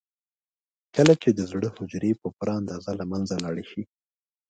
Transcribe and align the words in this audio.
کله 0.95 1.13
چې 1.21 1.29
د 1.33 1.39
زړه 1.51 1.67
حجرې 1.75 2.11
په 2.21 2.27
پوره 2.35 2.53
اندازه 2.59 2.91
له 2.99 3.05
منځه 3.11 3.35
لاړې 3.43 3.65
شي. 3.71 3.83